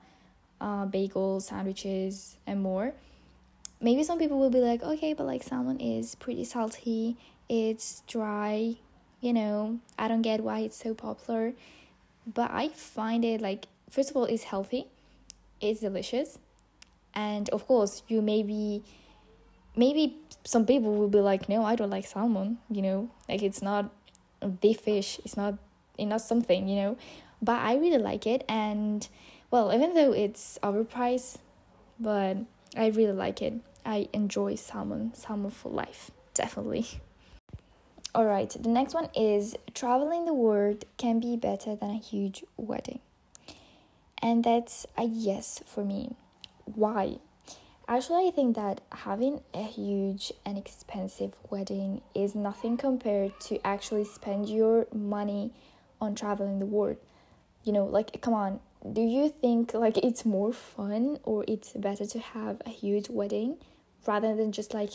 uh, 0.62 0.86
bagels, 0.86 1.44
sandwiches, 1.44 2.38
and 2.46 2.62
more. 2.62 2.94
Maybe 3.82 4.04
some 4.04 4.20
people 4.20 4.40
will 4.40 4.50
be 4.50 4.60
like, 4.60 4.84
okay, 4.84 5.14
but 5.14 5.26
like 5.26 5.44
salmon 5.44 5.80
is 5.80 6.16
pretty 6.16 6.44
salty. 6.44 7.18
It's 7.48 8.04
dry. 8.08 8.76
You 9.22 9.34
know, 9.34 9.80
I 9.98 10.08
don't 10.08 10.22
get 10.22 10.42
why 10.42 10.60
it's 10.60 10.78
so 10.78 10.94
popular. 10.94 11.54
But 12.26 12.52
I 12.52 12.70
find 12.70 13.26
it 13.26 13.42
like, 13.42 13.68
first 13.90 14.10
of 14.10 14.18
all, 14.18 14.26
it's 14.26 14.44
healthy. 14.44 14.88
It's 15.62 15.82
delicious 15.82 16.40
and 17.14 17.50
of 17.50 17.66
course 17.68 18.04
you 18.08 18.22
maybe 18.22 18.84
maybe 19.76 20.18
some 20.44 20.66
people 20.66 20.96
will 20.96 21.08
be 21.10 21.20
like 21.20 21.50
no 21.50 21.64
i 21.64 21.76
don't 21.76 21.90
like 21.90 22.06
salmon 22.06 22.58
you 22.70 22.82
know 22.82 23.10
like 23.28 23.42
it's 23.42 23.62
not 23.62 23.90
the 24.62 24.74
fish 24.74 25.20
it's 25.26 25.36
not 25.36 25.56
it's 25.98 26.08
not 26.08 26.22
something 26.22 26.68
you 26.68 26.76
know 26.82 26.98
but 27.42 27.60
i 27.62 27.76
really 27.76 27.98
like 27.98 28.26
it 28.28 28.44
and 28.48 29.08
well 29.52 29.74
even 29.74 29.94
though 29.94 30.12
it's 30.12 30.60
overpriced 30.64 31.38
but 32.00 32.38
i 32.78 32.88
really 32.88 33.14
like 33.14 33.42
it 33.42 33.54
i 33.90 34.08
enjoy 34.14 34.56
salmon 34.56 35.12
salmon 35.14 35.52
for 35.52 35.70
life 35.72 36.12
definitely 36.34 36.86
all 38.16 38.26
right 38.26 38.56
the 38.60 38.70
next 38.70 38.94
one 38.94 39.10
is 39.16 39.56
traveling 39.74 40.26
the 40.26 40.34
world 40.34 40.86
can 40.98 41.20
be 41.20 41.36
better 41.36 41.76
than 41.76 41.90
a 41.90 41.98
huge 41.98 42.44
wedding 42.58 43.00
and 44.22 44.44
that's 44.44 44.86
a 44.98 45.04
yes 45.04 45.62
for 45.66 45.84
me 45.84 46.16
why? 46.76 47.18
Actually, 47.88 48.28
I 48.28 48.32
think 48.32 48.56
that 48.56 48.82
having 48.92 49.42
a 49.54 49.64
huge 49.64 50.32
and 50.46 50.58
expensive 50.58 51.34
wedding 51.50 52.02
is 52.14 52.36
nothing 52.36 52.78
compared 52.78 53.40
to 53.42 53.66
actually 53.66 54.06
spend 54.06 54.48
your 54.48 54.86
money 54.94 55.52
on 56.00 56.14
traveling 56.14 56.60
the 56.60 56.68
world. 56.68 56.98
You 57.64 57.74
know, 57.74 57.86
like, 57.86 58.22
come 58.22 58.36
on, 58.36 58.60
do 58.94 59.02
you 59.02 59.30
think 59.30 59.74
like 59.74 59.98
it's 59.98 60.24
more 60.24 60.54
fun 60.54 61.20
or 61.24 61.44
it's 61.48 61.74
better 61.74 62.06
to 62.06 62.20
have 62.20 62.62
a 62.66 62.70
huge 62.70 63.10
wedding 63.10 63.58
rather 64.08 64.36
than 64.36 64.52
just 64.52 64.74
like 64.74 64.92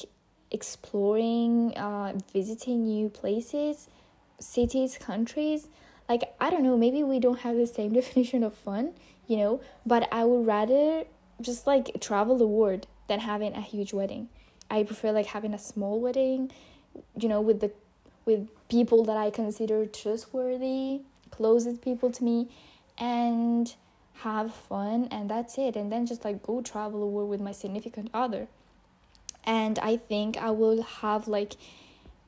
exploring, 0.50 1.76
uh, 1.76 2.14
visiting 2.32 2.84
new 2.84 3.08
places, 3.08 3.88
cities, 4.38 4.98
countries? 4.98 5.68
Like, 6.08 6.34
I 6.40 6.50
don't 6.50 6.62
know, 6.62 6.76
maybe 6.76 7.02
we 7.02 7.18
don't 7.18 7.40
have 7.40 7.56
the 7.56 7.66
same 7.66 7.92
definition 8.00 8.42
of 8.42 8.54
fun, 8.54 8.92
you 9.26 9.36
know, 9.36 9.60
but 9.86 10.08
I 10.12 10.24
would 10.24 10.46
rather 10.46 11.04
just 11.40 11.66
like 11.66 12.00
travel 12.00 12.36
the 12.38 12.46
world 12.46 12.86
than 13.08 13.20
having 13.20 13.54
a 13.54 13.60
huge 13.60 13.92
wedding. 13.92 14.28
I 14.70 14.82
prefer 14.82 15.12
like 15.12 15.26
having 15.26 15.54
a 15.54 15.58
small 15.58 16.00
wedding, 16.00 16.50
you 17.18 17.28
know, 17.28 17.40
with 17.40 17.60
the 17.60 17.72
with 18.24 18.48
people 18.68 19.04
that 19.04 19.16
I 19.18 19.30
consider 19.30 19.84
trustworthy, 19.84 21.02
closest 21.30 21.82
people 21.82 22.10
to 22.10 22.24
me, 22.24 22.48
and 22.96 23.74
have 24.18 24.54
fun 24.54 25.08
and 25.10 25.28
that's 25.28 25.58
it. 25.58 25.76
And 25.76 25.90
then 25.92 26.06
just 26.06 26.24
like 26.24 26.42
go 26.42 26.62
travel 26.62 27.00
the 27.00 27.06
world 27.06 27.28
with 27.28 27.40
my 27.40 27.52
significant 27.52 28.10
other. 28.14 28.48
And 29.44 29.78
I 29.78 29.96
think 29.96 30.36
I 30.36 30.50
will 30.50 30.82
have 30.82 31.28
like 31.28 31.54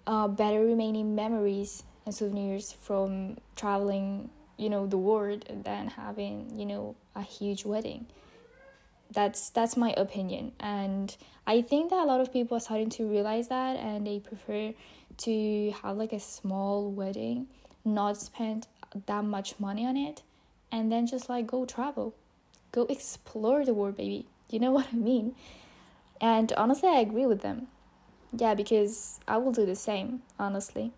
uh, 0.07 0.29
better 0.29 0.61
remaining 0.65 1.15
memories 1.15 1.83
and 2.05 2.15
souvenirs 2.15 2.73
from 2.73 3.39
traveling, 3.57 4.31
you 4.57 4.71
know, 4.71 4.87
the 4.87 4.99
world 4.99 5.45
than 5.65 5.89
having, 5.89 6.53
you 6.59 6.67
know, 6.67 6.95
a 7.15 7.23
huge 7.23 7.65
wedding. 7.65 8.07
That's 9.13 9.51
that's 9.51 9.77
my 9.77 9.95
opinion. 9.97 10.53
And 10.61 11.17
i 11.49 11.63
think 11.63 11.91
that 11.91 11.99
a 12.03 12.05
lot 12.05 12.21
of 12.21 12.33
people 12.33 12.57
are 12.57 12.61
starting 12.61 12.91
to 12.91 13.05
realize 13.07 13.47
that 13.49 13.77
and 13.77 14.05
they 14.05 14.19
prefer 14.19 14.73
to 15.17 15.71
have 15.83 15.97
like 15.97 16.13
a 16.13 16.19
small 16.19 16.91
wedding 16.91 17.47
not 17.85 18.17
spend 18.17 18.67
that 19.07 19.25
much 19.25 19.61
money 19.61 19.87
on 19.87 19.97
it 19.97 20.23
and 20.73 20.91
then 20.91 21.07
just 21.07 21.29
like 21.29 21.47
go 21.47 21.65
travel. 21.65 22.15
Go 22.73 22.83
explore 22.87 23.65
the 23.65 23.73
world 23.75 23.97
baby. 23.97 24.27
You 24.51 24.59
know 24.61 24.73
what 24.77 24.89
i 24.93 24.97
mean 24.97 25.35
and 26.21 26.53
honestly 26.57 26.89
i 26.89 27.01
agree 27.01 27.27
with 27.27 27.43
them. 27.43 27.69
Yeah 28.37 28.55
because 28.55 29.21
i 29.27 29.37
will 29.37 29.53
do 29.53 29.67
the 29.67 29.77
same 29.77 30.23
honestly. 30.39 30.93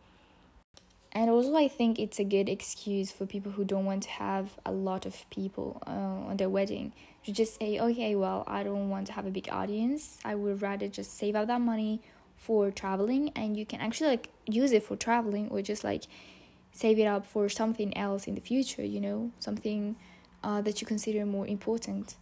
And 1.12 1.30
also 1.30 1.54
i 1.56 1.68
think 1.68 1.98
it's 1.98 2.18
a 2.18 2.24
good 2.24 2.48
excuse 2.48 3.10
for 3.10 3.26
people 3.26 3.52
who 3.52 3.64
don't 3.64 3.84
want 3.84 4.04
to 4.04 4.10
have 4.10 4.58
a 4.64 4.72
lot 4.72 5.06
of 5.06 5.28
people 5.30 5.82
uh, 5.86 6.30
on 6.30 6.36
their 6.36 6.48
wedding. 6.48 6.92
To 7.24 7.32
just 7.32 7.58
say 7.58 7.78
okay 7.78 8.14
well 8.14 8.44
i 8.46 8.62
don't 8.62 8.88
want 8.88 9.06
to 9.08 9.12
have 9.12 9.26
a 9.26 9.30
big 9.30 9.48
audience. 9.50 10.18
I 10.24 10.34
would 10.34 10.62
rather 10.62 10.88
just 10.88 11.16
save 11.16 11.34
up 11.36 11.46
that 11.48 11.60
money 11.60 12.00
for 12.36 12.70
traveling 12.70 13.30
and 13.34 13.56
you 13.56 13.66
can 13.66 13.80
actually 13.80 14.10
like 14.10 14.30
use 14.46 14.72
it 14.72 14.84
for 14.84 14.96
traveling 14.96 15.48
or 15.50 15.60
just 15.60 15.82
like 15.82 16.04
save 16.72 16.98
it 16.98 17.06
up 17.06 17.26
for 17.26 17.48
something 17.48 17.96
else 17.96 18.26
in 18.28 18.34
the 18.34 18.40
future 18.40 18.84
you 18.84 19.00
know? 19.00 19.32
Something 19.40 19.96
uh, 20.44 20.60
that 20.62 20.80
you 20.80 20.86
consider 20.86 21.26
more 21.26 21.46
important. 21.46 22.16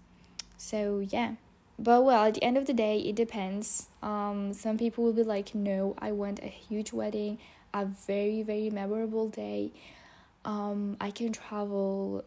So 0.57 1.01
yeah 1.01 1.35
but 1.79 2.05
well 2.05 2.25
at 2.27 2.35
the 2.35 2.43
end 2.45 2.57
of 2.57 2.67
the 2.67 2.75
day 2.75 2.99
it 3.01 3.15
depends. 3.15 3.89
Um 4.03 4.53
some 4.53 4.79
people 4.79 5.05
will 5.05 5.13
be 5.13 5.23
like 5.23 5.55
no 5.55 5.95
i 5.99 6.13
want 6.13 6.41
a 6.43 6.49
huge 6.49 6.93
wedding 6.93 7.39
a 7.75 7.85
very 7.85 8.43
very 8.43 8.71
memorable 8.71 9.29
day. 9.29 9.73
Um 10.45 10.97
i 11.01 11.11
can 11.11 11.33
travel 11.33 12.25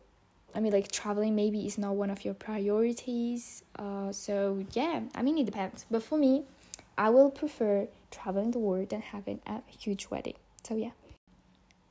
i 0.56 0.60
mean 0.60 0.74
like 0.74 0.92
traveling 0.92 1.36
maybe 1.36 1.66
is 1.66 1.78
not 1.78 1.96
one 1.96 2.10
of 2.10 2.24
your 2.26 2.34
priorities. 2.34 3.64
Uh 3.78 4.12
so 4.12 4.66
yeah 4.74 5.02
i 5.16 5.22
mean 5.22 5.38
it 5.38 5.46
depends. 5.46 5.86
But 5.90 6.04
for 6.04 6.18
me 6.18 6.44
i 6.98 7.10
will 7.10 7.32
prefer 7.32 7.88
traveling 8.12 8.52
the 8.52 8.60
world 8.60 8.90
than 8.90 9.02
having 9.02 9.40
a 9.48 9.62
huge 9.78 10.08
wedding. 10.10 10.36
So 10.64 10.76
yeah. 10.76 10.92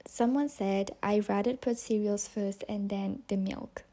Someone 0.06 0.48
said 0.48 0.92
i 1.02 1.20
rather 1.28 1.54
put 1.54 1.78
cereals 1.78 2.28
first 2.28 2.64
and 2.68 2.88
then 2.88 3.22
the 3.28 3.36
milk 3.36 3.84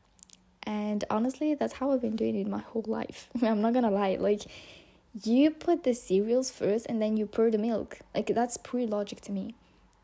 and 0.66 1.04
honestly 1.10 1.54
that's 1.54 1.74
how 1.74 1.92
i've 1.92 2.02
been 2.02 2.16
doing 2.16 2.36
it 2.36 2.48
my 2.48 2.60
whole 2.60 2.86
life. 2.88 3.30
I'm 3.42 3.62
not 3.62 3.74
gonna 3.74 3.92
lie 3.92 4.18
like 4.20 4.44
you 5.24 5.50
put 5.50 5.84
the 5.84 5.94
cereals 5.94 6.52
first 6.52 6.86
and 6.88 7.02
then 7.02 7.16
you 7.16 7.26
pour 7.26 7.50
the 7.50 7.58
milk. 7.58 8.00
Like 8.14 8.28
that's 8.28 8.58
pretty 8.58 8.88
logic 8.88 9.22
to 9.22 9.32
me. 9.32 9.56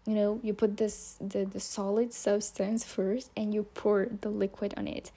You 0.05 0.15
know 0.15 0.39
you 0.41 0.53
put 0.53 0.77
this 0.77 1.17
the, 1.19 1.45
the 1.45 1.59
solid 1.59 2.13
substance 2.13 2.83
first 2.85 3.29
and 3.35 3.53
you 3.53 3.63
pour 3.63 4.07
the 4.21 4.29
liquid 4.29 4.73
on 4.77 4.87
it. 4.87 5.11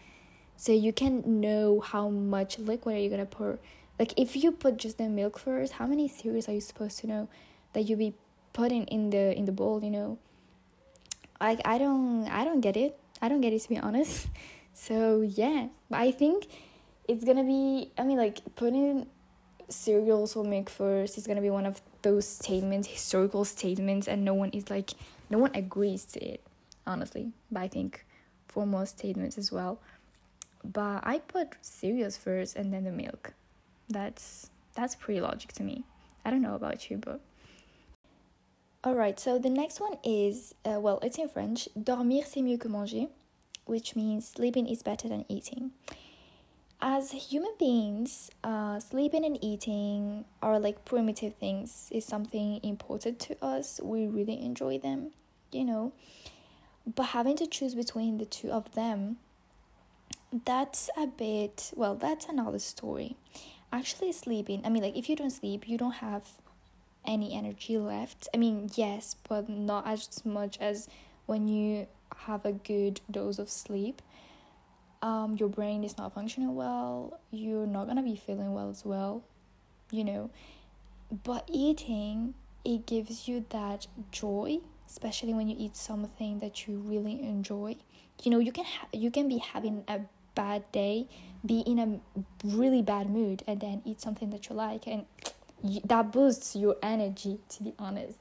So 0.57 0.73
you 0.73 0.93
can 0.93 1.41
know 1.41 1.81
how 1.81 2.09
much 2.09 2.59
liquid 2.59 2.97
are 2.97 2.99
you 2.99 3.11
gonna 3.11 3.27
pour. 3.27 3.59
Like 3.99 4.19
if 4.19 4.35
you 4.37 4.51
put 4.51 4.77
just 4.79 4.99
the 4.99 5.09
milk 5.09 5.39
first 5.39 5.75
how 5.75 5.87
many 5.87 6.09
cereals 6.09 6.49
are 6.49 6.53
you 6.53 6.61
supposed 6.61 6.99
to 7.01 7.07
know 7.07 7.29
that 7.73 7.83
you 7.83 7.97
be 7.97 8.15
putting 8.53 8.85
in 8.85 9.11
the 9.11 9.37
in 9.37 9.45
the 9.45 9.53
bowl 9.53 9.83
you 9.83 9.91
know? 9.91 10.19
Like 11.41 11.61
i 11.65 11.79
don't 11.79 12.27
i 12.29 12.45
don't 12.45 12.61
get 12.61 12.77
it. 12.77 12.99
I 13.23 13.29
don't 13.29 13.41
get 13.41 13.53
it 13.53 13.63
to 13.63 13.69
be 13.69 13.79
honest 13.79 14.27
so 14.75 15.23
yeah 15.23 15.69
but 15.89 16.01
i 16.01 16.11
think 16.11 16.47
it's 17.09 17.25
gonna 17.25 17.45
be 17.45 17.91
i 17.97 18.03
mean 18.03 18.19
like 18.19 18.41
putting 18.57 19.07
cereals 19.69 20.37
will 20.37 20.45
make 20.45 20.69
first 20.69 21.17
is 21.17 21.27
gonna 21.27 21.41
be 21.41 21.51
one 21.51 21.67
of 21.67 21.81
those 22.05 22.29
statements, 22.29 22.87
historical 22.87 23.45
statements, 23.45 24.07
and 24.07 24.25
no 24.25 24.35
one 24.35 24.51
is 24.51 24.71
like, 24.71 24.91
no 25.31 25.39
one 25.39 25.51
agrees 25.55 26.05
to 26.05 26.21
it. 26.23 26.41
honestly. 26.87 27.33
But 27.51 27.61
I 27.61 27.69
think 27.69 28.05
for 28.47 28.67
most 28.67 28.99
statements 28.99 29.39
as 29.39 29.51
well. 29.51 29.81
But 30.63 31.01
I 31.03 31.19
put 31.19 31.57
cereals 31.63 32.17
first 32.17 32.57
and 32.57 32.73
then 32.73 32.85
the 32.85 32.93
milk. 32.93 33.33
That's 33.89 34.51
that's 34.75 34.95
pretty 34.95 35.21
logic 35.21 35.53
to 35.55 35.63
me. 35.63 35.85
I 36.25 36.31
don't 36.31 36.43
know 36.43 36.55
about 36.55 36.91
you, 36.91 36.99
but 36.99 37.21
all 38.83 38.95
right. 38.95 39.19
So 39.19 39.39
the 39.39 39.51
next 39.51 39.81
one 39.81 39.97
is 40.05 40.55
uh, 40.65 40.79
well, 40.81 40.99
it's 41.03 41.19
in 41.19 41.29
French. 41.29 41.69
Dormir 41.75 42.25
c'est 42.27 42.43
mieux 42.43 42.59
que 42.59 42.69
manger, 42.69 43.09
which 43.67 43.97
means 43.97 44.29
sleeping 44.29 44.67
is 44.67 44.83
better 44.83 45.09
than 45.09 45.25
eating. 45.29 45.73
As 46.81 47.13
human 47.13 47.53
beings, 47.59 48.31
uh, 48.43 48.79
sleeping 48.79 49.25
and 49.25 49.43
eating 49.43 50.25
are 50.43 50.59
like 50.59 50.85
primitive 50.85 51.35
things. 51.37 51.89
Is 51.91 52.05
something 52.05 52.61
important 52.63 53.19
to 53.21 53.45
us. 53.45 53.81
We 53.83 54.07
really 54.07 54.43
enjoy 54.43 54.79
them, 54.79 55.13
you 55.51 55.65
know. 55.65 55.93
But 56.87 57.05
having 57.17 57.37
to 57.37 57.47
choose 57.47 57.75
between 57.75 58.19
the 58.19 58.27
two 58.27 58.51
of 58.51 58.75
them, 58.75 59.17
that's 60.45 60.91
a 60.97 61.07
bit 61.07 61.73
well. 61.75 61.95
That's 61.95 62.27
another 62.27 62.59
story 62.59 63.17
actually 63.75 64.13
sleeping 64.13 64.63
i 64.65 64.69
mean 64.69 64.83
like 64.83 64.97
if 64.97 65.09
you 65.09 65.17
don't 65.17 65.31
sleep 65.31 65.69
you 65.69 65.77
don't 65.77 65.95
have 65.95 66.23
any 67.05 67.35
energy 67.35 67.77
left 67.77 68.29
i 68.33 68.37
mean 68.37 68.71
yes 68.77 69.17
but 69.29 69.49
not 69.49 69.87
as 69.87 70.25
much 70.25 70.57
as 70.61 70.89
when 71.27 71.49
you 71.49 71.87
have 72.27 72.45
a 72.45 72.53
good 72.53 73.01
dose 73.11 73.39
of 73.39 73.49
sleep. 73.49 74.03
Um 75.03 75.37
your 75.39 75.49
brain 75.49 75.85
is 75.85 75.97
not 75.99 76.15
functioning 76.15 76.55
well. 76.55 77.21
You're 77.31 77.67
not 77.67 77.87
gonna 77.87 78.03
be 78.03 78.17
feeling 78.17 78.53
well 78.55 78.71
as 78.71 78.85
well 78.85 79.23
you 79.91 80.05
know. 80.05 80.31
But 81.23 81.49
eating 81.53 82.35
it 82.65 82.87
gives 82.87 83.29
you 83.29 83.45
that 83.51 83.87
joy 84.11 84.59
especially 84.89 85.33
when 85.35 85.49
you 85.49 85.57
eat 85.59 85.77
something 85.77 86.39
that 86.41 86.67
you 86.67 86.77
really 86.79 87.23
enjoy. 87.23 87.77
You 88.23 88.31
know 88.31 88.39
you 88.39 88.53
can 88.53 88.65
ha- 88.65 88.89
you 88.93 89.11
can 89.11 89.29
be 89.29 89.39
having 89.39 89.85
a 89.89 90.01
bad 90.35 90.71
day 90.73 91.07
be 91.45 91.61
in 91.61 91.79
a 91.79 92.01
really 92.45 92.83
bad 92.83 93.11
mood 93.11 93.43
and 93.47 93.61
then 93.61 93.83
eat 93.85 94.01
something 94.01 94.31
that 94.31 94.49
you 94.49 94.57
like 94.57 94.87
and 94.87 95.05
that 95.85 96.13
boosts 96.13 96.57
your 96.57 96.77
energy 96.83 97.39
to 97.49 97.63
be 97.63 97.75
honest 97.79 98.19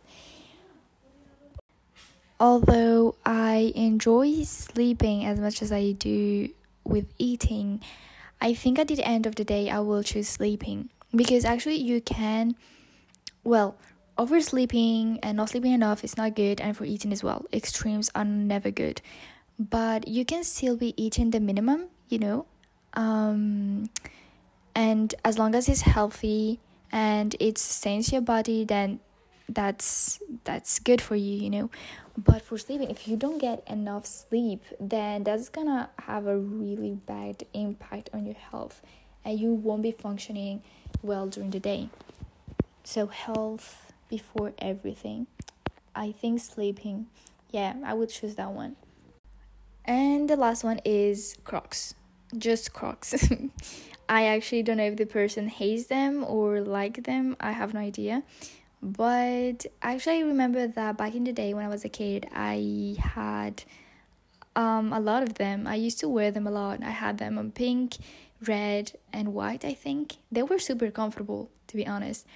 although 2.43 3.15
i 3.25 3.71
enjoy 3.73 4.43
sleeping 4.43 5.23
as 5.23 5.39
much 5.39 5.61
as 5.61 5.71
i 5.71 5.93
do 5.93 6.49
with 6.83 7.07
eating 7.17 7.79
i 8.41 8.53
think 8.53 8.77
at 8.77 8.89
the 8.89 9.01
end 9.01 9.25
of 9.25 9.35
the 9.35 9.45
day 9.45 9.69
i 9.69 9.79
will 9.79 10.03
choose 10.03 10.27
sleeping. 10.27 10.89
Because 11.15 11.45
actually 11.45 11.75
you 11.77 12.01
can 12.01 12.55
well 13.43 13.77
oversleeping 14.17 15.19
and 15.23 15.37
not 15.37 15.51
sleeping 15.51 15.71
enough 15.71 16.03
is 16.03 16.17
not 16.17 16.35
good 16.35 16.59
and 16.59 16.75
for 16.75 16.85
eating 16.85 17.13
as 17.13 17.23
well 17.23 17.45
extremes 17.53 18.11
are 18.13 18.25
never 18.25 18.71
good. 18.71 19.01
But 19.57 20.07
you 20.07 20.25
can 20.25 20.43
still 20.43 20.75
be 20.75 20.93
eating 21.01 21.31
the 21.31 21.39
minimum 21.39 21.87
you 22.09 22.19
know 22.19 22.45
um, 22.95 23.89
and 24.75 25.15
as 25.23 25.39
long 25.39 25.55
as 25.55 25.69
it's 25.69 25.81
healthy 25.81 26.59
and 26.91 27.37
it 27.39 27.57
sustains 27.57 28.11
your 28.11 28.21
body 28.21 28.65
then 28.65 28.99
that's 29.47 30.19
that's 30.43 30.79
good 30.79 31.01
for 31.01 31.15
you 31.15 31.35
you 31.35 31.49
know 31.49 31.69
but 32.17 32.41
for 32.41 32.57
sleeping 32.57 32.89
if 32.89 33.07
you 33.07 33.17
don't 33.17 33.39
get 33.39 33.63
enough 33.67 34.05
sleep 34.05 34.63
then 34.79 35.23
that's 35.23 35.49
gonna 35.49 35.89
have 35.99 36.27
a 36.27 36.37
really 36.37 36.91
bad 36.91 37.43
impact 37.53 38.09
on 38.13 38.25
your 38.25 38.35
health 38.35 38.81
and 39.25 39.39
you 39.39 39.53
won't 39.53 39.81
be 39.81 39.91
functioning 39.91 40.61
well 41.01 41.27
during 41.27 41.49
the 41.49 41.59
day 41.59 41.89
so 42.83 43.07
health 43.07 43.91
before 44.09 44.53
everything 44.59 45.25
i 45.95 46.11
think 46.11 46.39
sleeping 46.39 47.07
yeah 47.51 47.73
i 47.85 47.93
would 47.93 48.09
choose 48.09 48.35
that 48.35 48.51
one 48.51 48.75
and 49.85 50.29
the 50.29 50.35
last 50.35 50.63
one 50.63 50.79
is 50.85 51.35
crocs 51.43 51.95
just 52.37 52.73
Crocs. 52.73 53.13
I 54.09 54.25
actually 54.25 54.63
don't 54.63 54.77
know 54.77 54.85
if 54.85 54.97
the 54.97 55.05
person 55.05 55.47
hates 55.47 55.87
them 55.87 56.23
or 56.27 56.61
like 56.61 57.03
them. 57.03 57.35
I 57.39 57.51
have 57.51 57.73
no 57.73 57.79
idea. 57.79 58.23
But 58.83 59.65
actually, 59.81 60.17
I 60.17 60.21
remember 60.23 60.67
that 60.67 60.97
back 60.97 61.15
in 61.15 61.23
the 61.23 61.31
day 61.31 61.53
when 61.53 61.65
I 61.65 61.69
was 61.69 61.85
a 61.85 61.89
kid, 61.89 62.27
I 62.35 62.97
had 62.99 63.63
um, 64.57 64.91
a 64.91 64.99
lot 64.99 65.23
of 65.23 65.35
them. 65.35 65.65
I 65.65 65.75
used 65.75 66.01
to 66.01 66.09
wear 66.09 66.31
them 66.31 66.45
a 66.45 66.51
lot. 66.51 66.83
I 66.83 66.89
had 66.89 67.17
them 67.17 67.37
on 67.37 67.51
pink, 67.51 67.95
red, 68.45 68.91
and 69.13 69.33
white, 69.33 69.63
I 69.63 69.73
think. 69.73 70.17
They 70.31 70.43
were 70.43 70.59
super 70.59 70.91
comfortable, 70.91 71.49
to 71.67 71.77
be 71.77 71.87
honest. 71.87 72.27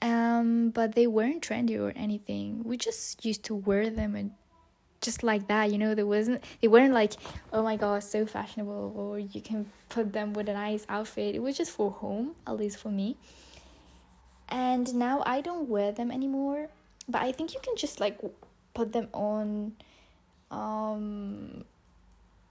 Um, 0.00 0.70
but 0.70 0.94
they 0.94 1.08
weren't 1.08 1.42
trendy 1.42 1.76
or 1.80 1.92
anything. 1.96 2.62
We 2.62 2.76
just 2.76 3.24
used 3.24 3.42
to 3.44 3.54
wear 3.56 3.90
them 3.90 4.14
and 4.14 4.30
just 5.02 5.22
like 5.22 5.46
that 5.46 5.70
you 5.70 5.78
know 5.78 5.94
there 5.94 6.06
wasn't 6.06 6.42
they 6.62 6.68
weren't 6.68 6.94
like 6.94 7.12
oh 7.52 7.62
my 7.62 7.76
god 7.76 8.02
so 8.02 8.24
fashionable 8.24 8.92
or 8.96 9.18
you 9.18 9.42
can 9.42 9.70
put 9.90 10.12
them 10.12 10.32
with 10.32 10.48
a 10.48 10.52
nice 10.54 10.86
outfit 10.88 11.34
it 11.34 11.38
was 11.38 11.56
just 11.56 11.70
for 11.70 11.90
home 11.90 12.34
at 12.46 12.56
least 12.56 12.78
for 12.78 12.88
me 12.88 13.14
and 14.48 14.94
now 14.94 15.22
i 15.26 15.40
don't 15.40 15.68
wear 15.68 15.92
them 15.92 16.10
anymore 16.10 16.68
but 17.08 17.22
i 17.22 17.32
think 17.32 17.54
you 17.54 17.60
can 17.62 17.76
just 17.76 18.00
like 18.00 18.18
put 18.74 18.92
them 18.92 19.08
on 19.12 19.72
um 20.50 21.64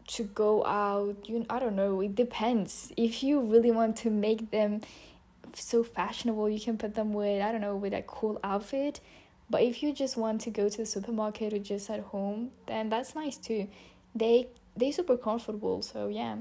to 0.08 0.24
go 0.24 0.66
out 0.66 1.16
you 1.28 1.46
i 1.50 1.58
don't 1.60 1.76
know 1.76 2.02
it 2.02 2.16
depends 2.16 2.92
if 2.98 3.24
you 3.24 3.40
really 3.40 3.72
want 3.72 3.96
to 3.96 4.10
make 4.10 4.52
them 4.52 4.82
so 5.54 5.84
fashionable 5.84 6.50
you 6.50 6.60
can 6.60 6.78
put 6.78 6.96
them 6.96 7.14
with 7.14 7.42
i 7.42 7.52
don't 7.52 7.62
know 7.62 7.76
with 7.76 7.94
a 7.94 8.02
cool 8.04 8.40
outfit 8.44 9.00
but 9.50 9.62
if 9.62 9.84
you 9.84 9.94
just 9.94 10.18
want 10.18 10.42
to 10.42 10.50
go 10.50 10.70
to 10.70 10.78
the 10.78 10.86
supermarket 10.86 11.54
or 11.54 11.60
just 11.60 11.90
at 11.90 12.00
home, 12.00 12.52
then 12.66 12.90
that's 12.90 13.16
nice 13.16 13.38
too. 13.38 13.68
They 14.14 14.48
they 14.76 14.92
super 14.92 15.18
comfortable, 15.18 15.82
so 15.82 16.08
yeah. 16.08 16.38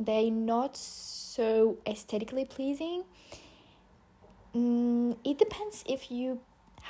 They 0.00 0.30
not 0.30 0.76
so 0.76 1.78
aesthetically 1.86 2.44
pleasing. 2.44 3.04
Mm, 4.58 5.16
it 5.24 5.38
depends 5.38 5.84
if 5.86 6.10
you 6.10 6.40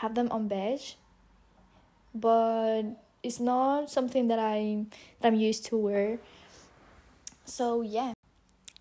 have 0.00 0.14
them 0.14 0.28
on 0.30 0.48
beige, 0.48 0.94
but 2.14 2.82
it's 3.22 3.40
not 3.40 3.90
something 3.90 4.28
that 4.28 4.38
I 4.38 4.86
that 5.20 5.28
I'm 5.28 5.34
used 5.34 5.66
to 5.66 5.76
wear. 5.76 6.18
So 7.44 7.82
yeah. 7.82 8.12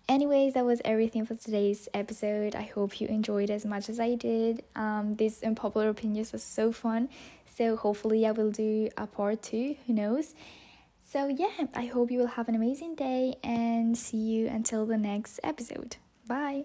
Anyways, 0.08 0.54
that 0.54 0.64
was 0.64 0.80
everything 0.86 1.26
for 1.26 1.34
today's 1.34 1.86
episode. 1.92 2.54
I 2.54 2.62
hope 2.62 2.98
you 2.98 3.08
enjoyed 3.08 3.50
as 3.50 3.66
much 3.66 3.90
as 3.90 4.00
I 4.00 4.14
did. 4.14 4.64
Um, 4.74 5.16
these 5.16 5.42
unpopular 5.42 5.90
opinions 5.90 6.32
are 6.32 6.38
so 6.38 6.72
fun. 6.72 7.10
So 7.56 7.76
hopefully 7.76 8.26
I 8.26 8.30
will 8.30 8.50
do 8.50 8.88
a 8.96 9.06
part 9.06 9.42
two. 9.42 9.76
Who 9.86 9.92
knows? 9.92 10.34
So 11.06 11.28
yeah, 11.28 11.66
I 11.74 11.84
hope 11.86 12.10
you 12.10 12.20
will 12.20 12.34
have 12.38 12.48
an 12.48 12.54
amazing 12.54 12.94
day 12.94 13.34
and 13.44 13.98
see 13.98 14.16
you 14.16 14.46
until 14.46 14.86
the 14.86 14.96
next 14.96 15.40
episode. 15.44 15.96
Bye. 16.26 16.64